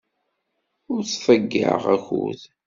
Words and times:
Ur 0.91 1.01
ttḍeyyiɛeɣ 1.05 1.83
akud. 1.95 2.41